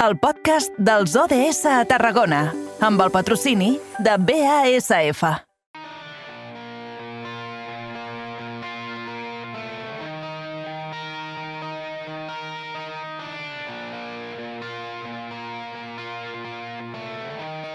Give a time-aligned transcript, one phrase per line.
[0.00, 5.20] el podcast dels ODS a Tarragona, amb el patrocini de BASF.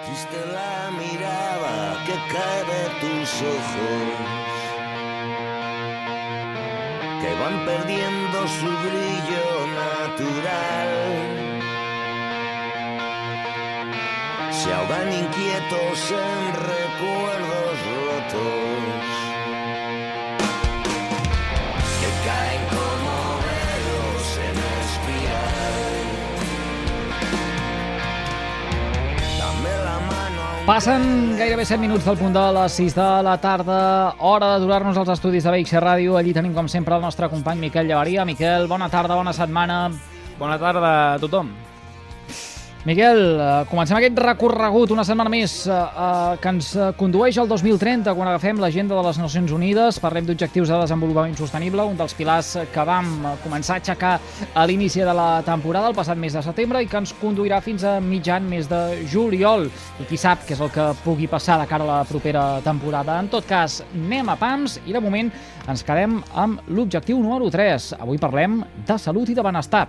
[0.08, 4.58] Triste la mirada que cae de tus ojos,
[7.22, 9.48] que van perdiendo su brillo
[9.78, 11.45] natural.
[14.96, 19.06] Ahogan inquietos en recuerdos rotos,
[22.00, 23.14] que caen como
[23.44, 25.84] velos en espiral.
[29.38, 30.44] Dame la mano.
[30.66, 35.10] Passen gairebé 7 minuts del punt de les 6 de la tarda, hora d'aturar-nos als
[35.10, 36.18] estudis de BX Ràdio.
[36.18, 38.24] Allí tenim, com sempre, el nostre company Miquel Llevaria.
[38.24, 39.92] Miquel, bona tarda, bona setmana.
[40.40, 41.75] Bona tarda a tothom.
[42.86, 47.48] Miquel, eh, comencem aquest recorregut una setmana més eh, eh, que ens eh, condueix al
[47.50, 49.98] 2030 quan agafem l'agenda de les Nacions Unides.
[50.04, 53.10] Parlem d'objectius de desenvolupament sostenible, un dels pilars que vam
[53.42, 54.14] començar a aixecar
[54.54, 57.88] a l'inici de la temporada, el passat mes de setembre, i que ens conduirà fins
[57.90, 59.66] a mitjan mes de juliol.
[59.98, 63.18] I qui sap què és el que pugui passar de cara a la propera temporada.
[63.18, 65.34] En tot cas, anem a pams i de moment
[65.66, 67.96] ens quedem amb l'objectiu número 3.
[67.98, 69.88] Avui parlem de salut i de benestar.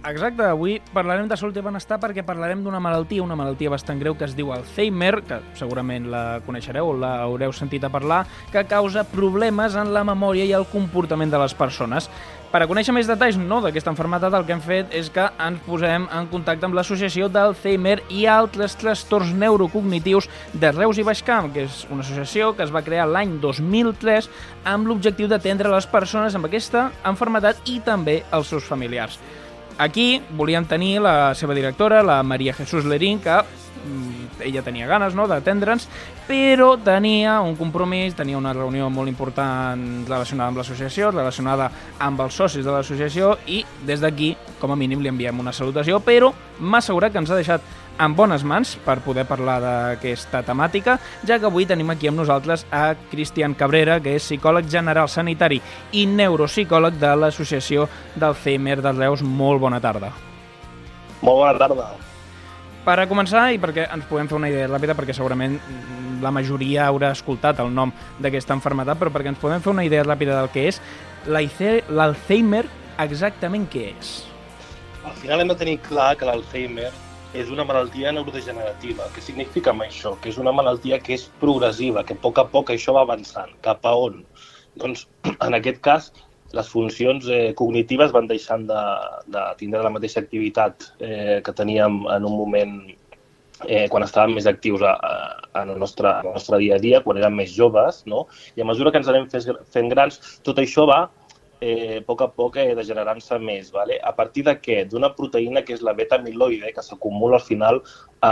[0.00, 4.14] Exacte, avui parlarem de salut i benestar perquè parlarem d'una malaltia, una malaltia bastant greu
[4.16, 8.62] que es diu Alzheimer, que segurament la coneixereu o la haureu sentit a parlar, que
[8.64, 12.08] causa problemes en la memòria i el comportament de les persones.
[12.50, 15.60] Per a conèixer més detalls no d'aquesta malaltia, el que hem fet és que ens
[15.66, 21.66] posem en contacte amb l'Associació d'Alzheimer i altres trastorns neurocognitius de Reus i Baixcamp, que
[21.68, 24.32] és una associació que es va crear l'any 2003
[24.72, 29.20] amb l'objectiu d'atendre les persones amb aquesta malaltia i també els seus familiars.
[29.80, 35.14] Aquí volien tenir la seva directora, la Maria Jesús Lerín, que mm, ella tenia ganes
[35.16, 35.86] no, d'atendre'ns,
[36.28, 42.36] però tenia un compromís, tenia una reunió molt important relacionada amb l'associació, relacionada amb els
[42.36, 46.28] socis de l'associació, i des d'aquí, com a mínim, li enviem una salutació, però
[46.60, 47.64] m'ha assegurat que ens ha deixat
[47.98, 52.66] en bones mans per poder parlar d'aquesta temàtica, ja que avui tenim aquí amb nosaltres
[52.70, 55.60] a Cristian Cabrera, que és psicòleg general sanitari
[55.92, 59.22] i neuropsicòleg de l'Associació d'Alzheimer de Reus.
[59.22, 60.12] Molt bona tarda.
[61.20, 61.90] Molt bona tarda.
[62.80, 65.58] Per a començar, i perquè ens podem fer una idea ràpida, perquè segurament
[66.22, 70.04] la majoria haurà escoltat el nom d'aquesta malaltia, però perquè ens podem fer una idea
[70.04, 70.80] ràpida del que és,
[71.28, 72.64] l'Alzheimer
[73.04, 74.24] exactament què és?
[75.04, 76.88] Al final hem de tenir clar que l'Alzheimer
[77.34, 79.06] és una malaltia neurodegenerativa.
[79.14, 80.16] Què significa amb això?
[80.22, 83.52] Que és una malaltia que és progressiva, que a poc a poc això va avançant.
[83.66, 84.24] Cap a on?
[84.80, 85.06] Doncs,
[85.46, 86.10] en aquest cas,
[86.56, 88.80] les funcions eh, cognitives van deixant de,
[89.30, 92.74] de tindre la mateixa activitat eh, que teníem en un moment
[93.68, 96.82] eh, quan estàvem més actius a, a, en el nostre, en el nostre dia a
[96.82, 98.24] dia, quan érem més joves, no?
[98.56, 101.04] i a mesura que ens anem fes, fent grans, tot això va
[101.60, 103.70] eh, a poc a poc eh, degenerant-se més.
[103.74, 103.98] Vale?
[104.02, 104.82] A partir de què?
[104.90, 108.30] D'una proteïna que és la beta-amiloide, que s'acumula al final eh,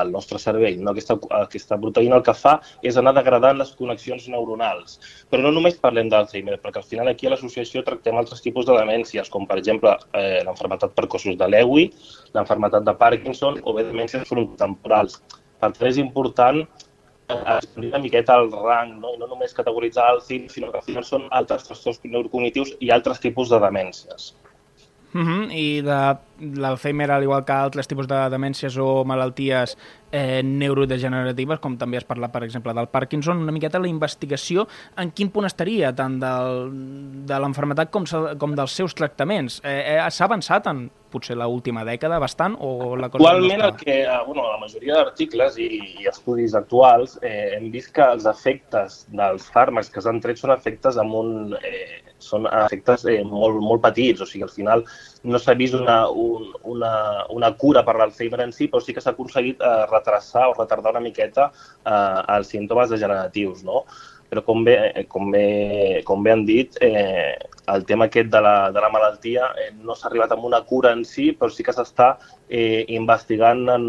[0.00, 0.80] al nostre cervell.
[0.82, 0.92] No?
[0.92, 4.98] Aquesta, aquesta proteïna el que fa és anar degradant les connexions neuronals.
[5.30, 8.76] Però no només parlem d'Alzheimer, perquè al final aquí a l'associació tractem altres tipus de
[8.76, 11.90] demències, com per exemple eh, l'enfermetat per cossos de Lewy,
[12.36, 15.20] l'enfermetat de Parkinson o bé demències frontotemporals.
[15.56, 16.64] Per tant, és important
[17.28, 19.14] explicar una miqueta el rang, no?
[19.14, 22.92] i no només categoritzar el CIM, sinó que al final són altres trastorns neurocognitius i
[22.94, 24.32] altres tipus de demències.
[25.14, 25.52] Uh -huh.
[25.52, 26.18] I de
[26.60, 29.76] l'Alzheimer, al igual que altres tipus de demències o malalties
[30.12, 34.66] eh, neurodegeneratives, com també es parla, per exemple, del Parkinson, una miqueta la investigació
[34.96, 36.70] en quin punt estaria tant del,
[37.26, 38.04] de l'enfermetat com,
[38.38, 39.60] com dels seus tractaments.
[39.64, 43.68] Eh, eh, S'ha avançat en potser l última dècada bastant o la cosa Actualment, no
[43.68, 45.68] el que, eh, bueno, la majoria d'articles i,
[46.02, 50.50] i estudis actuals eh, hem vist que els efectes dels fàrmacs que s'han tret són
[50.50, 54.84] efectes amb un, eh, són efectes eh, molt, molt petits, o sigui, al final
[55.26, 56.92] no s'ha vist una, un, una,
[57.34, 60.94] una cura per l'Alzheimer en si, però sí que s'ha aconseguit eh, retrasar o retardar
[60.96, 63.84] una miqueta eh, els símptomes degeneratius, no?
[64.26, 67.36] Però com bé, eh, com bé, com bé han dit, eh,
[67.72, 70.92] el tema aquest de la, de la malaltia eh, no s'ha arribat amb una cura
[70.94, 72.12] en si, però sí que s'està
[72.48, 73.86] eh, investigant en,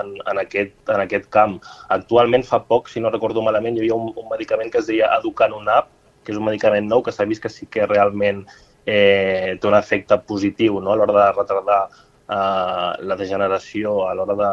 [0.00, 1.58] en, en, aquest, en aquest camp.
[1.96, 5.12] Actualment, fa poc, si no recordo malament, hi havia un, un medicament que es deia
[5.16, 5.88] Aducanumab,
[6.24, 8.44] que és un medicament nou que s'ha vist que sí que realment
[8.84, 10.92] eh, té un efecte positiu no?
[10.92, 14.52] a l'hora de retardar eh, la degeneració, a l'hora de,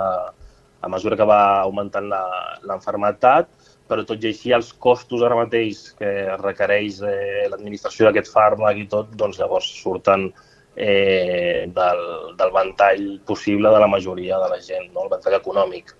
[0.81, 3.49] a mesura que va augmentant l'enfermetat,
[3.87, 6.11] però tot i així els costos ara mateix que
[6.41, 10.27] requereix eh, l'administració d'aquest fàrmac i tot, doncs llavors surten
[10.75, 12.03] eh, del,
[12.39, 15.05] del ventall possible de la majoria de la gent, no?
[15.05, 15.95] el ventall econòmic.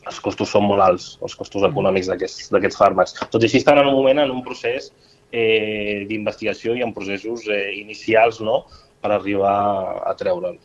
[0.00, 3.18] Els costos són molt alts, els costos econòmics d'aquests fàrmacs.
[3.32, 4.88] Tot i així estan en un moment en un procés
[5.32, 8.64] eh, d'investigació i en processos eh, inicials no?
[9.00, 9.56] per arribar
[10.06, 10.58] a treure'l.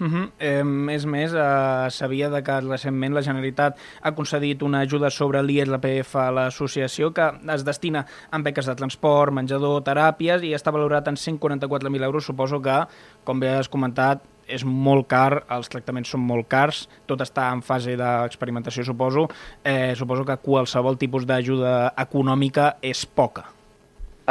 [0.00, 0.30] Uh -huh.
[0.38, 5.42] eh, és més, eh, sabia de que recentment la Generalitat ha concedit una ajuda sobre
[5.42, 11.06] l'IRPF a l'associació que es destina en beques de transport, menjador, teràpies i està valorat
[11.08, 12.24] en 144.000 euros.
[12.24, 12.86] Suposo que,
[13.22, 17.62] com bé has comentat, és molt car, els tractaments són molt cars, tot està en
[17.62, 19.28] fase d'experimentació, suposo.
[19.64, 23.53] Eh, suposo que qualsevol tipus d'ajuda econòmica és poca.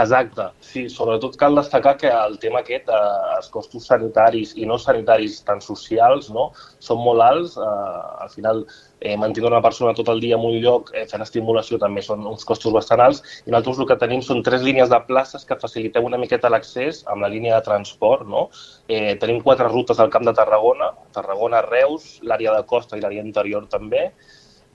[0.02, 4.80] Exacte, sí, sobretot cal destacar que el tema aquest, eh, els costos sanitaris i no
[4.82, 6.48] sanitaris tan socials, no,
[6.82, 7.54] són molt alts.
[7.62, 8.64] Eh, al final,
[9.00, 12.26] eh, mantenir una persona tot el dia en un lloc eh, fent estimulació també són
[12.26, 15.60] uns costos bastant alts i nosaltres el que tenim són tres línies de places que
[15.62, 18.26] facilitem una miqueta l'accés amb la línia de transport.
[18.26, 18.48] No?
[18.88, 23.22] Eh, tenim quatre rutes al Camp de Tarragona, Tarragona, Reus, l'àrea de costa i l'àrea
[23.22, 24.10] interior també,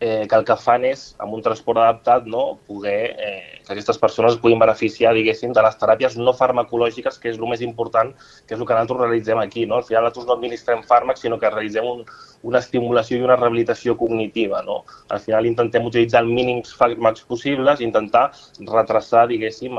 [0.00, 3.98] eh, que el que fan és, amb un transport adaptat, no, poder eh, que aquestes
[3.98, 8.12] persones puguin beneficiar, diguéssim, de les teràpies no farmacològiques, que és el més important,
[8.46, 9.66] que és el que nosaltres realitzem aquí.
[9.66, 9.80] No?
[9.80, 12.04] Al final nosaltres no administrem fàrmacs, sinó que realitzem un,
[12.48, 14.62] una estimulació i una rehabilitació cognitiva.
[14.66, 14.84] No?
[15.10, 18.30] Al final intentem utilitzar el mínims fàrmacs possibles, intentar
[18.62, 19.76] retrasar, diguéssim,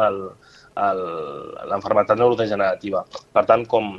[0.75, 3.05] l'enfermetat neurodegenerativa.
[3.33, 3.97] Per tant, com,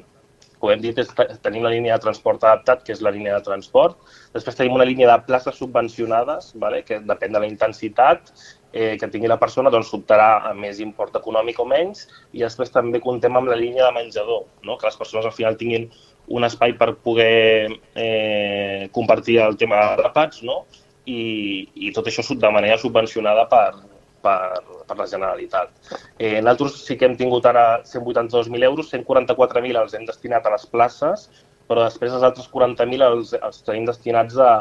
[0.61, 1.11] com hem dit, és,
[1.45, 3.97] tenim la línia de transport adaptat, que és la línia de transport.
[4.35, 6.83] Després tenim una línia de places subvencionades, vale?
[6.87, 8.33] que depèn de la intensitat
[8.73, 12.07] eh, que tingui la persona, doncs s'optarà a més import econòmic o menys.
[12.37, 14.77] I després també contem amb la línia de menjador, no?
[14.77, 15.89] que les persones al final tinguin
[16.31, 20.63] un espai per poder eh, compartir el tema de repats, no?
[21.11, 23.81] I, i tot això de manera subvencionada per,
[24.23, 25.73] per, per la Generalitat.
[26.19, 30.67] Eh, nosaltres sí que hem tingut ara 182.000 euros, 144.000 els hem destinat a les
[30.71, 31.29] places,
[31.71, 34.53] però després els altres 40.000 els, els tenim destinats a,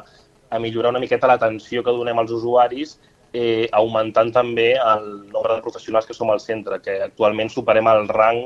[0.49, 2.99] a millorar una miqueta l'atenció que donem als usuaris,
[3.33, 8.07] eh, augmentant també el nombre de professionals que som al centre, que actualment superem el
[8.09, 8.45] rang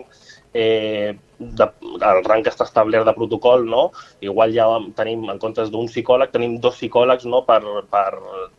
[0.54, 1.68] eh, de,
[2.10, 3.86] el rang que està establert de protocol, no?
[4.22, 4.68] igual ja
[4.98, 7.44] tenim, en comptes d'un psicòleg, tenim dos psicòlegs no?
[7.48, 7.62] per,
[7.92, 8.10] per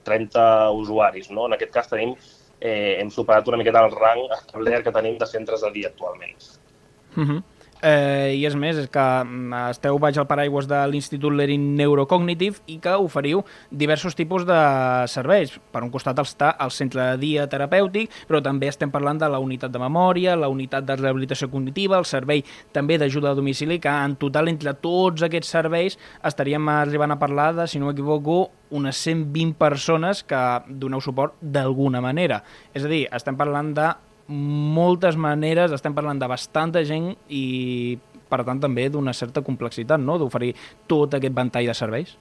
[0.08, 0.46] 30
[0.80, 1.30] usuaris.
[1.30, 1.46] No?
[1.48, 2.16] En aquest cas tenim
[2.64, 6.38] eh, hem superat una miqueta el rang establert que tenim de centres de dia actualment.
[7.14, 7.30] Uh mhm.
[7.30, 7.42] -huh.
[7.84, 12.62] Eh, I és més, és que mm, esteu baix al paraigües de l'Institut Lerin Neurocognitive
[12.72, 14.56] i que oferiu diversos tipus de
[15.12, 15.52] serveis.
[15.68, 19.42] Per un costat està el centre de dia terapèutic, però també estem parlant de la
[19.42, 22.40] unitat de memòria, la unitat de rehabilitació cognitiva, el servei
[22.72, 27.50] també d'ajuda a domicili, que en total entre tots aquests serveis estaríem arribant a parlar
[27.60, 30.40] de, si no m'equivoco, unes 120 persones que
[30.72, 32.40] doneu suport d'alguna manera.
[32.72, 33.92] És a dir, estem parlant de
[34.28, 37.98] moltes maneres, estem parlant de bastanta gent i
[38.28, 40.54] per tant també d'una certa complexitat, no?, d'oferir
[40.90, 42.16] tot aquest ventall de serveis.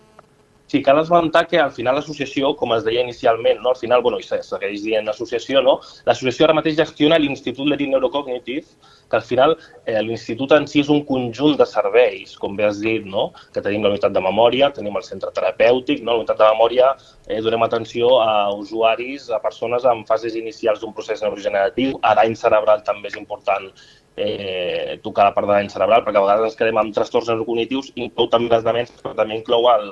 [0.68, 3.74] Sí, cal esmentar que al final l'associació, com es deia inicialment, no?
[3.74, 5.75] al final, bueno, i segueix dient l'associació, no?
[6.07, 8.65] l'associació ara mateix gestiona l'Institut Lerin Neurocognitive,
[9.12, 12.80] que al final eh, l'institut en si és un conjunt de serveis, com bé has
[12.81, 13.27] dit, no?
[13.54, 16.15] que tenim la unitat de memòria, tenim el centre terapèutic, no?
[16.15, 16.94] la unitat de memòria
[17.27, 22.33] eh, donem atenció a usuaris, a persones en fases inicials d'un procés neurogeneratiu, a dany
[22.39, 23.69] cerebral també és important
[24.15, 27.94] eh, tocar la part de dany cerebral, perquè a vegades ens quedem amb trastorns neurocognitius,
[27.95, 29.92] inclou també les demències, però també inclou el,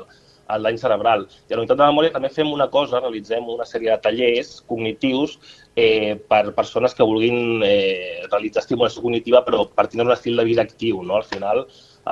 [0.55, 1.27] el dany cerebral.
[1.49, 4.57] I a la unitat de memòria també fem una cosa, realitzem una sèrie de tallers
[4.69, 5.37] cognitius
[5.75, 10.47] eh, per persones que vulguin eh, realitzar estimulació cognitiva però per tenir un estil de
[10.47, 11.01] vida actiu.
[11.03, 11.17] No?
[11.21, 11.65] Al final,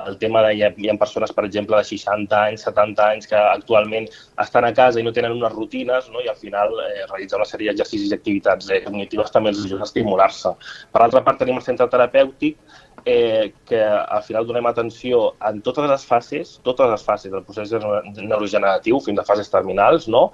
[0.06, 3.30] el tema de hi ha, hi ha persones, per exemple, de 60 anys, 70 anys,
[3.30, 4.08] que actualment
[4.44, 6.22] estan a casa i no tenen unes rutines, no?
[6.22, 9.88] i al final eh, realitzar una sèrie d'exercicis i activitats eh, cognitives també els ajuda
[9.88, 10.54] a estimular-se.
[10.94, 12.60] Per altra part, tenim el centre terapèutic,
[13.06, 17.72] eh, que al final donem atenció en totes les fases, totes les fases del procés
[17.74, 20.30] neurogeneratiu, fins a fases terminals, no?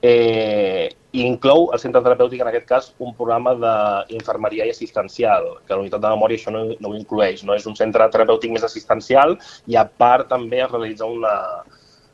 [0.00, 0.88] Eh,
[1.18, 6.04] inclou el centre terapèutic, en aquest cas, un programa d'infermeria i assistencial, que la unitat
[6.04, 7.42] de memòria això no, no ho inclueix.
[7.44, 7.56] No?
[7.58, 9.36] És un centre terapèutic més assistencial
[9.66, 11.34] i, a part, també es realitza una,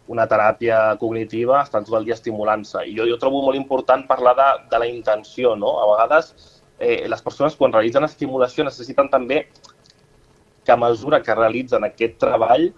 [0.08, 2.86] una teràpia cognitiva, estan tot el dia estimulant-se.
[2.88, 5.52] I jo, jo trobo molt important parlar de, de la intenció.
[5.58, 5.76] No?
[5.82, 6.32] A vegades,
[6.78, 9.44] eh, les persones, quan realitzen estimulació, necessiten també
[10.64, 12.70] que a mesura que realitzen aquest treball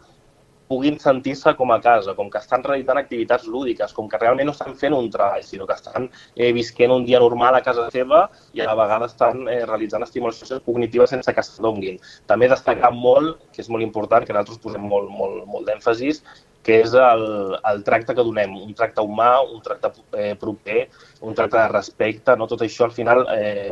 [0.69, 4.55] puguin sentir-se com a casa, com que estan realitzant activitats lúdiques, com que realment no
[4.57, 8.25] estan fent un treball, sinó que estan eh, visquent un dia normal a casa seva
[8.55, 12.01] i a la vegada estan eh, realitzant estimulacions cognitives sense que s'adonguin.
[12.27, 16.23] També destacar molt, que és molt important, que nosaltres posem molt, molt, molt d'èmfasis,
[16.67, 17.27] que és el,
[17.71, 20.89] el tracte que donem, un tracte humà, un tracte eh, proper,
[21.23, 22.49] un tracte de respecte, no?
[22.51, 23.71] tot això al final eh,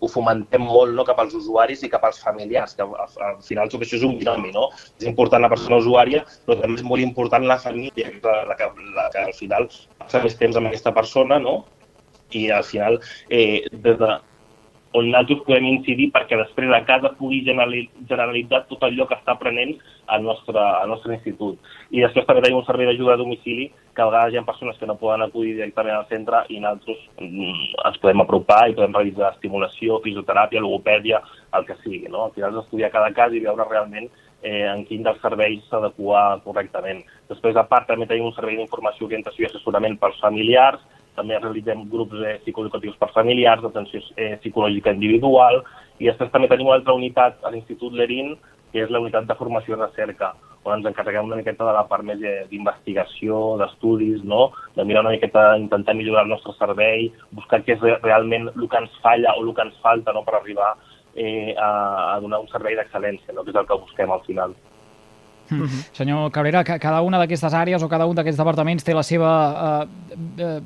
[0.00, 2.94] ho fomentem molt no, cap als usuaris i cap als familiars, que al,
[3.26, 4.70] al final tot això és un binomi, no?
[5.00, 8.70] És important la persona usuària, però també és molt important la família, que la, que,
[8.96, 9.68] la que al final
[10.00, 11.60] passa més temps amb aquesta persona, no?
[12.32, 14.10] I al final, eh, des de,
[14.92, 19.76] on nosaltres podem incidir perquè després a casa pugui generalitzar tot allò que està aprenent
[20.10, 21.60] al nostre, al nostre institut.
[21.94, 24.78] I després també tenim un servei d'ajuda a domicili que a vegades hi ha persones
[24.80, 28.98] que no poden acudir directament al centre i nosaltres mm, ens podem apropar i podem
[28.98, 31.22] realitzar estimulació, fisioteràpia, logopèdia,
[31.54, 32.08] el que sigui.
[32.10, 32.26] No?
[32.26, 34.10] Al final és estudiar cada cas i veure realment
[34.42, 37.04] eh, en quin dels serveis s'adequa correctament.
[37.30, 40.82] Després, a part, també tenim un servei d'informació, orientació i assessorament pels familiars,
[41.16, 45.62] també realitzem grups eh, psicoeducatius per familiars, d'atenció eh, psicològica individual,
[45.98, 48.36] i després també tenim una altra unitat a l'Institut Lerín,
[48.72, 51.86] que és la unitat de formació i recerca, on ens encarreguem una miqueta de la
[51.88, 54.50] part més eh, d'investigació, d'estudis, no?
[54.76, 58.82] de mirar una miqueta, intentar millorar el nostre servei, buscar què és realment el que
[58.82, 60.24] ens falla o el que ens falta no?
[60.26, 60.74] per arribar
[61.14, 61.70] eh, a,
[62.14, 63.44] a donar un servei d'excel·lència, no?
[63.44, 64.56] que és el que busquem al final.
[65.50, 65.82] Mm -hmm.
[65.92, 69.30] Senyor Cabrera, cada una d'aquestes àrees o cada un d'aquests departaments té la seva
[69.82, 70.60] eh, eh,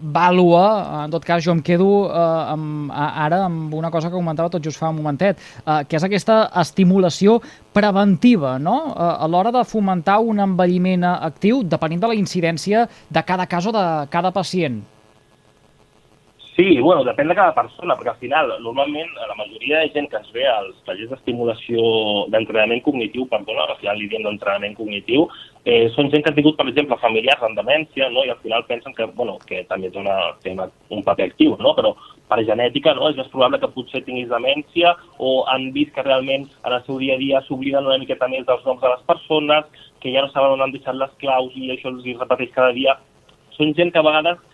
[0.00, 0.64] vàlua.
[1.04, 4.64] En tot cas, jo em quedo eh, amb, ara amb una cosa que comentava tot
[4.64, 7.40] just fa un momentet, eh, que és aquesta estimulació
[7.76, 8.78] preventiva, no?
[8.94, 13.66] Eh, a l'hora de fomentar un envelliment actiu, depenent de la incidència de cada cas
[13.66, 14.80] o de cada pacient.
[16.60, 20.18] Sí, bueno, depèn de cada persona, perquè al final, normalment, la majoria de gent que
[20.18, 21.84] ens ve als tallers d'estimulació
[22.34, 25.24] d'entrenament cognitiu, perdona, al final li diem d'entrenament cognitiu,
[25.64, 28.26] eh, són gent que han tingut, per exemple, familiars amb demència, no?
[28.28, 31.72] i al final pensen que, bueno, que també una, té una, un paper actiu, no?
[31.78, 31.94] però
[32.28, 33.08] per genètica no?
[33.08, 37.00] és més probable que potser tinguis demència o han vist que realment en el seu
[37.00, 39.64] dia a dia s'obliden una miqueta més dels noms de les persones,
[40.04, 43.00] que ja no saben on han deixat les claus i això els repeteix cada dia.
[43.56, 44.49] Són gent que a vegades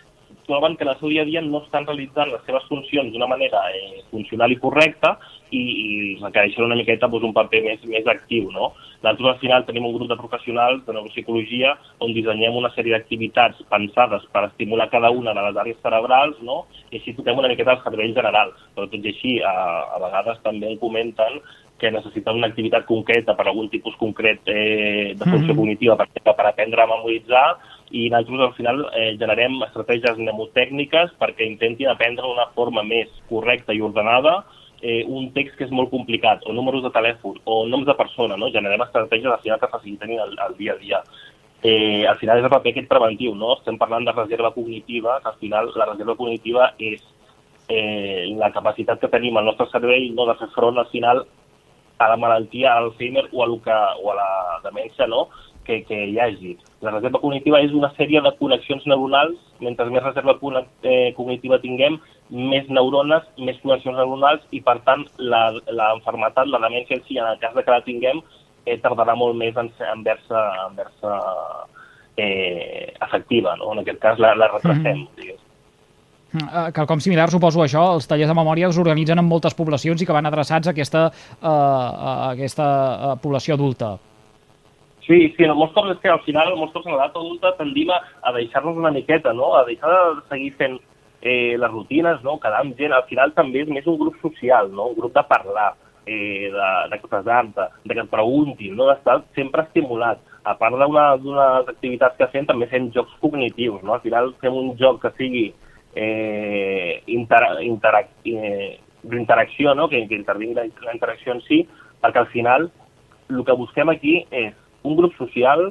[0.47, 3.29] troben que en el seu dia a dia no estan realitzant les seves funcions d'una
[3.31, 5.17] manera eh, funcional i correcta
[5.51, 5.89] i, i
[6.23, 8.49] requereixen una miqueta doncs, un paper més, més actiu.
[8.55, 8.73] No?
[9.03, 13.63] Nosaltres al final tenim un grup de professionals de neuropsicologia on dissenyem una sèrie d'activitats
[13.71, 16.65] pensades per estimular cada una de les àrees cerebrals no?
[16.91, 18.55] i així toquem una miqueta el cervell general.
[18.75, 19.55] Però tot i així, a,
[19.95, 21.41] a vegades també em comenten
[21.77, 25.57] que necessiten una activitat concreta per algun tipus concret eh, de funció mm -hmm.
[25.57, 27.59] cognitiva, per exemple, per aprendre a memoritzar,
[27.91, 33.75] i nosaltres al final eh, generem estratègies mnemotècniques perquè intentin aprendre d'una forma més correcta
[33.75, 34.41] i ordenada
[34.81, 38.37] eh, un text que és molt complicat, o números de telèfon, o noms de persona,
[38.37, 38.51] no?
[38.55, 41.03] generem estratègies al final que faciliten el, el dia a dia.
[41.63, 43.55] Eh, al final és el paper aquest preventiu, no?
[43.57, 47.03] estem parlant de reserva cognitiva, que al final la reserva cognitiva és
[47.69, 51.25] eh, la capacitat que tenim al nostre cervell no, de fer front al final
[51.99, 54.31] a la malaltia, a l'Alzheimer o, a que, o a la
[54.67, 55.27] demència, no?
[55.67, 56.55] Que, que hi hagi.
[56.85, 61.99] La reserva cognitiva és una sèrie de connexions neuronals, mentre més reserva eh, cognitiva tinguem,
[62.31, 67.31] més neurones, més connexions neuronals i, per tant, l'enfermetat, la, la demència en si, en
[67.31, 68.23] el cas de que la tinguem,
[68.67, 70.47] eh, tardarà molt més en, en ver-se
[70.79, 70.89] ver
[72.17, 73.57] eh, efectiva.
[73.61, 73.75] No?
[73.75, 75.21] En aquest cas la, la retracem, mm -hmm.
[75.21, 75.43] diguéssim.
[76.75, 80.13] Quelcom similar, suposo, això, els tallers de memòria es organitzen en moltes poblacions i que
[80.13, 81.07] van adreçats a aquesta,
[81.41, 83.97] uh, a aquesta uh, població adulta.
[85.07, 88.01] Sí, sí, molts cops és que al final, molts cops en l'edat adulta tendim a,
[88.27, 89.53] a deixar-nos una miqueta, no?
[89.55, 90.81] a deixar de seguir fent
[91.23, 92.41] eh, les rutines, no?
[92.43, 92.95] quedar amb gent.
[92.97, 94.89] Al final també és més un grup social, no?
[94.91, 95.69] un grup de parlar,
[96.07, 98.91] eh, de, de expressar-te, de que et preguntin, no?
[98.91, 100.25] d'estar sempre estimulat.
[100.47, 103.87] A part d'unes activitats que fem, també fem jocs cognitius.
[103.87, 103.95] No?
[103.95, 105.47] Al final fem un joc que sigui
[105.95, 107.95] eh, inter, inter,
[108.27, 108.75] eh,
[109.07, 109.87] d'interacció, no?
[109.87, 111.63] que, que intervingui la, la interacció en si,
[112.03, 112.73] perquè al final
[113.31, 114.55] el que busquem aquí és
[114.87, 115.69] un grup social,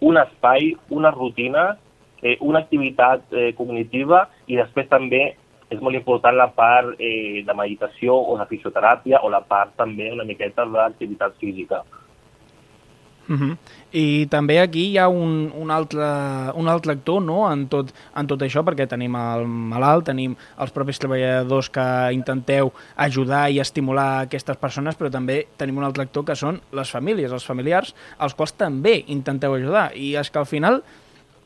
[0.00, 1.72] un espai, una rutina,
[2.22, 5.22] eh, una activitat eh, cognitiva i després també
[5.72, 10.10] és molt important la part eh, de meditació o de fisioteràpia o la part també
[10.12, 11.82] una miqueta d'activitat física.
[13.28, 13.56] Uh -huh.
[13.92, 16.02] I també aquí hi ha un, un, altre,
[16.54, 17.52] un altre actor no?
[17.52, 22.72] en, tot, en tot això, perquè tenim el malalt, tenim els propis treballadors que intenteu
[22.96, 27.32] ajudar i estimular aquestes persones, però també tenim un altre actor que són les famílies,
[27.32, 29.92] els familiars, als quals també intenteu ajudar.
[29.94, 30.82] I és que al final,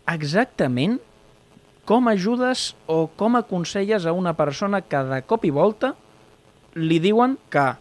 [0.06, 1.00] exactament
[1.85, 5.95] com ajudes o com aconselles a una persona que de cop i volta
[6.75, 7.75] li diuen que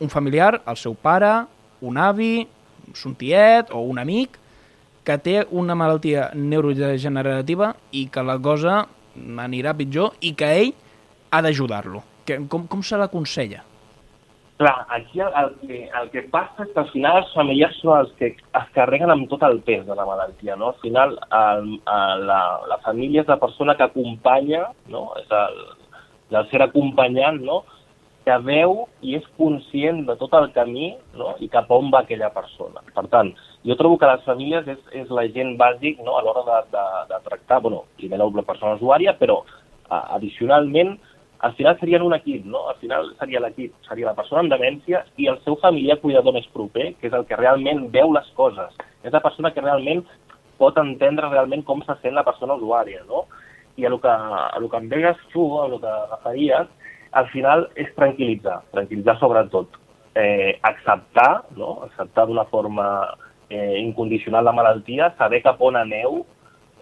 [0.00, 1.46] un familiar, el seu pare,
[1.80, 2.48] un avi,
[2.94, 4.38] son tiet o un amic
[5.04, 8.84] que té una malaltia neurodegenerativa i que la cosa
[9.16, 10.72] anirà pitjor i que ell
[11.30, 12.04] ha d'ajudar-lo.
[12.50, 13.64] Com, com se l'aconsella?
[14.60, 17.94] Clar, aquí el, el, que, el que passa és que al final els familiars són
[17.96, 20.74] els que es carreguen amb tot el pes de la malaltia, no?
[20.74, 25.06] Al final el, el, la, la família és la persona que acompanya, no?
[25.22, 25.56] És el,
[26.36, 27.62] el ser acompanyant, no?
[28.24, 31.34] Que veu i és conscient de tot el camí no?
[31.40, 32.82] i cap on va aquella persona.
[32.94, 33.32] Per tant,
[33.66, 36.18] jo trobo que les famílies és, és la gent bàsic no?
[36.18, 39.40] a l'hora de, de, de tractar, bueno, primer la persona usuària, però
[39.88, 40.98] a, addicionalment
[41.40, 42.66] al final serien un equip, no?
[42.68, 46.48] Al final seria l'equip, seria la persona amb demència i el seu familiar cuidador més
[46.52, 48.74] proper, que és el que realment veu les coses.
[49.00, 50.04] És la persona que realment
[50.60, 53.24] pot entendre realment com se sent la persona usuària, no?
[53.80, 56.68] I a lo que, a lo que em deies tu, a lo que referies,
[57.12, 59.78] al final és tranquil·litzar, tranquil·litzar sobretot.
[60.14, 61.80] Eh, acceptar, no?
[61.86, 62.86] acceptar d'una forma
[63.48, 66.24] eh, incondicional la malaltia, saber cap on aneu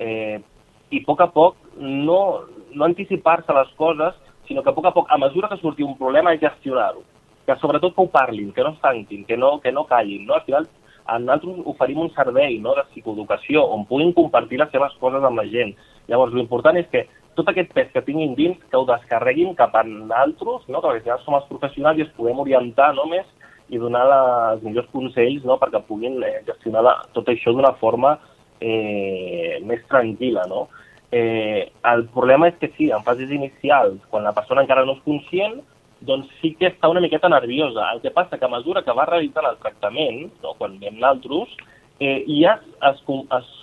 [0.01, 0.41] eh,
[0.89, 4.17] i a poc a poc no, no anticipar-se les coses,
[4.49, 7.05] sinó que a poc a poc, a mesura que surti un problema, gestionar-ho.
[7.47, 10.27] Que sobretot que ho parlin, que no es tanquin, que no, que no callin.
[10.27, 10.35] No?
[10.35, 10.69] Al final,
[11.09, 15.41] a nosaltres oferim un servei no, de psicoeducació on puguin compartir les seves coses amb
[15.41, 15.73] la gent.
[16.09, 17.07] Llavors, l'important és que
[17.39, 19.85] tot aquest pes que tinguin dins, que ho descarreguin cap a
[20.21, 20.83] altres, no?
[20.83, 23.27] que al final som els professionals i es podem orientar només
[23.69, 24.21] i donar la,
[24.55, 25.59] els millors consells no?
[25.61, 28.17] perquè puguin eh, gestionar la, tot això d'una forma
[28.61, 30.49] eh, més tranquil·la.
[30.51, 30.67] No?
[31.13, 35.05] Eh, el problema és que sí, en fases inicials, quan la persona encara no és
[35.07, 35.61] conscient,
[36.09, 37.91] doncs sí que està una miqueta nerviosa.
[37.93, 41.55] El que passa que a mesura que va realitzant el tractament, no, quan veiem l'altros,
[42.01, 43.01] eh, ja es, es,
[43.39, 43.55] es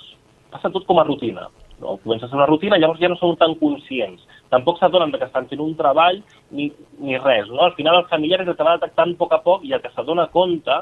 [0.51, 1.47] passa tot com a rutina.
[1.81, 1.97] No?
[2.03, 4.23] Comença a ser una rutina, llavors ja no són tan conscients.
[4.53, 6.21] Tampoc s'adonen que estan fent un treball
[6.55, 6.69] ni,
[7.03, 7.49] ni res.
[7.51, 7.63] No?
[7.65, 9.83] Al final el familiar és el que va detectant a poc a poc i el
[9.83, 10.77] que s'adona compte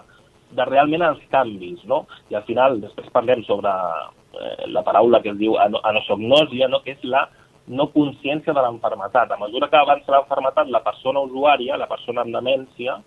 [0.53, 1.81] de realment els canvis.
[1.89, 2.03] No?
[2.29, 6.83] I al final després parlem sobre eh, la paraula que es diu anosognosia, no?
[6.85, 7.27] que és la
[7.73, 9.31] no consciència de l'enfermetat.
[9.31, 12.99] A mesura que avança l'enfermetat, la persona usuària, la persona amb demència,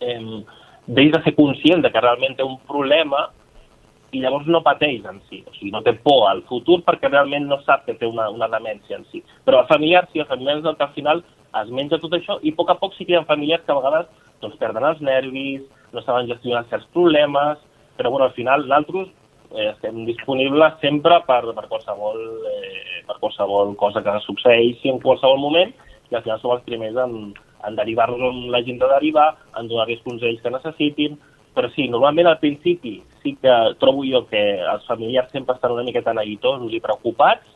[0.00, 0.42] eh,
[0.86, 3.30] deix de ser conscient de que realment té un problema
[4.12, 7.46] i llavors no pateix en si, o sigui, no té por al futur perquè realment
[7.48, 9.22] no sap que té una, una demència en si.
[9.46, 11.22] Però el familiar, sí, el familiar és que al final
[11.62, 13.72] es menja tot això i a poc a poc sí que hi ha familiars que
[13.72, 14.10] a vegades
[14.42, 17.60] doncs, perden els nervis, no saben gestionar certs problemes,
[17.96, 19.08] però bueno, al final nosaltres
[19.54, 22.20] eh, estem disponibles sempre per, per, qualsevol,
[22.52, 25.72] eh, per qualsevol cosa que succeeixi en qualsevol moment
[26.10, 27.32] i al final som els primers en,
[27.64, 31.16] en derivar-los on la gent de derivar, en donar-los consells que necessitin,
[31.56, 35.86] però sí, normalment al principi sí que trobo jo que els familiars sempre estan una
[35.86, 37.46] miqueta neguitosos i preocupats,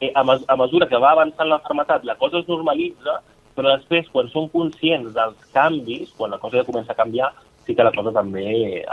[0.00, 3.20] eh, a, mes a mesura que va avançant l'enfermetat la cosa es normalitza,
[3.54, 7.32] però després, quan són conscients dels canvis, quan la cosa ja comença a canviar,
[7.66, 8.46] sí que la cosa també
[8.80, 8.84] eh,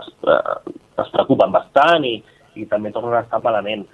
[0.00, 2.16] es, eh, es preocupen bastant i,
[2.56, 3.86] i també tornen a estar malament.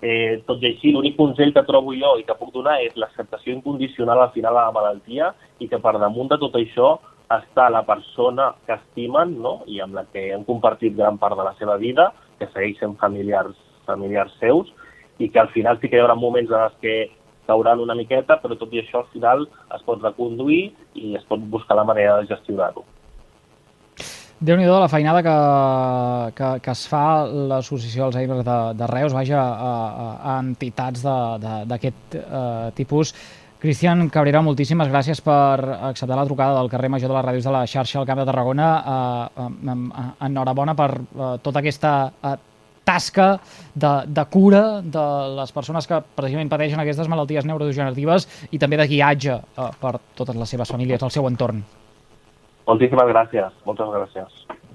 [0.00, 3.52] Eh, tot i així, l'únic consell que trobo jo i que puc donar és l'acceptació
[3.52, 6.94] incondicional al final de la malaltia i que per damunt de tot això
[7.30, 9.60] està la persona que estimen no?
[9.70, 13.56] i amb la que han compartit gran part de la seva vida, que segueixen familiars,
[13.86, 14.70] familiars seus,
[15.18, 16.96] i que al final sí que hi haurà moments en els que
[17.46, 20.62] cauran una miqueta, però tot i això al final es pot reconduir
[20.94, 22.86] i es pot buscar la manera de gestionar-ho
[24.40, 25.34] déu nhi la feinada que,
[26.32, 29.72] que, que es fa l'associació Alzheimer de, de Reus, vaja, a,
[30.32, 33.12] a, entitats d'aquest uh, tipus.
[33.60, 37.52] Cristian Cabrera, moltíssimes gràcies per acceptar la trucada del carrer Major de les Ràdios de
[37.52, 38.68] la xarxa al Camp de Tarragona.
[38.80, 42.38] Uh, uh, enhorabona per uh, tota aquesta uh,
[42.88, 43.26] tasca
[43.74, 45.04] de, de cura de
[45.36, 50.40] les persones que precisament pateixen aquestes malalties neurodegeneratives i també de guiatge uh, per totes
[50.40, 51.60] les seves famílies, al seu entorn.
[52.70, 54.59] Moltíssimes gràcies, moltes gràcies.